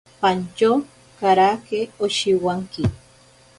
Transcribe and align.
Pantyo 0.21 0.71
karake 1.19 1.79
oshiwanki. 2.05 2.83